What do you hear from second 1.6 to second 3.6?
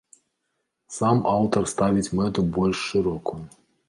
ставіць мэту больш шырокую.